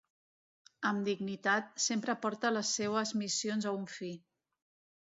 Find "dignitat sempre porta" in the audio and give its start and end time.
1.09-2.53